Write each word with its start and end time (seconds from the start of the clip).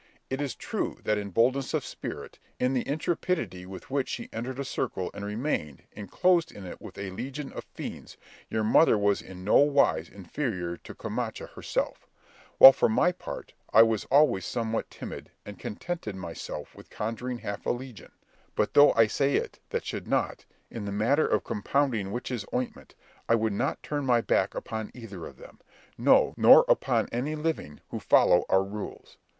It 0.31 0.41
is 0.41 0.55
true 0.55 0.97
that 1.03 1.19
in 1.19 1.29
boldness 1.29 1.75
of 1.75 1.85
spirit, 1.85 2.39
in 2.59 2.73
the 2.73 2.87
intrepidity 2.87 3.67
with 3.67 3.91
which 3.91 4.09
she 4.09 4.29
entered 4.33 4.57
a 4.59 4.65
circle, 4.65 5.11
and 5.13 5.23
remained 5.23 5.83
enclosed 5.91 6.51
in 6.51 6.65
it 6.65 6.81
with 6.81 6.97
a 6.97 7.11
legion 7.11 7.51
of 7.53 7.65
fiends, 7.65 8.17
your 8.49 8.63
mother 8.63 8.97
was 8.97 9.21
in 9.21 9.43
no 9.43 9.57
wise 9.57 10.09
inferior 10.09 10.75
to 10.77 10.95
Camacha 10.95 11.45
herself; 11.53 12.07
while, 12.57 12.73
for 12.73 12.89
my 12.89 13.11
part, 13.11 13.53
I 13.71 13.83
was 13.83 14.05
always 14.05 14.43
somewhat 14.43 14.89
timid, 14.89 15.29
and 15.45 15.59
contented 15.59 16.15
myself 16.15 16.73
with 16.73 16.89
conjuring 16.89 17.37
half 17.37 17.67
a 17.67 17.69
legion; 17.69 18.11
but 18.55 18.73
though 18.73 18.93
I 18.93 19.05
say 19.05 19.35
it 19.35 19.59
that 19.69 19.85
should 19.85 20.07
not, 20.07 20.45
in 20.71 20.85
the 20.85 20.91
matter 20.91 21.27
of 21.27 21.43
compounding 21.43 22.11
witches' 22.11 22.43
ointment, 22.51 22.95
I 23.29 23.35
would 23.35 23.53
not 23.53 23.83
turn 23.83 24.07
my 24.07 24.21
back 24.21 24.55
upon 24.55 24.89
either 24.95 25.27
of 25.27 25.37
them, 25.37 25.59
no, 25.95 26.33
nor 26.37 26.65
upon 26.67 27.07
any 27.11 27.35
living 27.35 27.81
who 27.89 27.99
follow 27.99 28.45
our 28.49 28.63
rules. 28.63 29.17